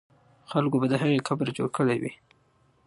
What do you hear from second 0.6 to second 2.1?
به د هغې قبر جوړ کړی